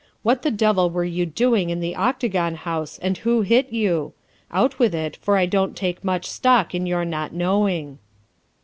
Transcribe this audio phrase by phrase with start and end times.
[0.23, 4.13] What the devil were you doing in the Octagon House and who hit you?
[4.49, 7.99] Out with it, for I don't take much stock in your not knowing.